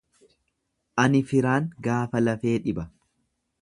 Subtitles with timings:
[1.03, 2.91] Ani firaan gaafa lafee dhiba.